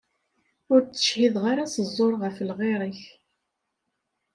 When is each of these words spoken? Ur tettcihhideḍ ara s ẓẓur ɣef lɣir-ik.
Ur 0.71 0.79
tettcihhideḍ 0.81 1.43
ara 1.51 1.63
s 1.73 1.75
ẓẓur 1.87 2.13
ɣef 2.23 2.37
lɣir-ik. 2.49 3.01